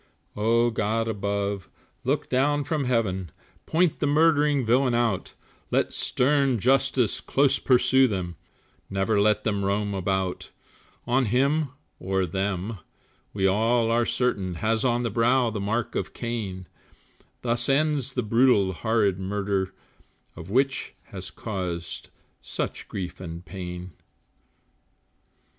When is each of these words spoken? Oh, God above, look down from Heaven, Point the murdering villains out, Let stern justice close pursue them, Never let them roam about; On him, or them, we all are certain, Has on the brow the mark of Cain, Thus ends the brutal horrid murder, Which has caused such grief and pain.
Oh, 0.35 0.71
God 0.71 1.07
above, 1.07 1.69
look 2.03 2.27
down 2.27 2.63
from 2.63 2.85
Heaven, 2.85 3.29
Point 3.67 3.99
the 3.99 4.07
murdering 4.07 4.65
villains 4.65 4.95
out, 4.95 5.35
Let 5.69 5.93
stern 5.93 6.57
justice 6.57 7.19
close 7.21 7.59
pursue 7.59 8.07
them, 8.07 8.35
Never 8.89 9.21
let 9.21 9.43
them 9.43 9.63
roam 9.63 9.93
about; 9.93 10.49
On 11.05 11.25
him, 11.25 11.69
or 11.99 12.25
them, 12.25 12.79
we 13.31 13.45
all 13.45 13.91
are 13.91 14.07
certain, 14.07 14.55
Has 14.55 14.83
on 14.83 15.03
the 15.03 15.11
brow 15.11 15.51
the 15.51 15.59
mark 15.59 15.93
of 15.93 16.15
Cain, 16.15 16.65
Thus 17.43 17.69
ends 17.69 18.13
the 18.13 18.23
brutal 18.23 18.73
horrid 18.73 19.19
murder, 19.19 19.71
Which 20.35 20.95
has 21.09 21.29
caused 21.29 22.09
such 22.41 22.87
grief 22.87 23.19
and 23.19 23.45
pain. 23.45 23.91